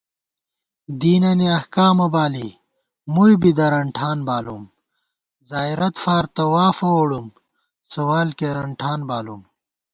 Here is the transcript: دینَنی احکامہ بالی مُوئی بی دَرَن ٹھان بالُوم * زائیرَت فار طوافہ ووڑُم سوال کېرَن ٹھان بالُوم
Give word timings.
دینَنی 0.99 1.47
احکامہ 1.57 2.07
بالی 2.13 2.47
مُوئی 3.13 3.35
بی 3.41 3.51
دَرَن 3.57 3.87
ٹھان 3.97 4.17
بالُوم 4.27 4.63
* 5.05 5.49
زائیرَت 5.49 5.95
فار 6.03 6.25
طوافہ 6.35 6.87
ووڑُم 6.93 7.27
سوال 7.93 8.29
کېرَن 8.39 8.71
ٹھان 8.81 8.99
بالُوم 9.09 9.41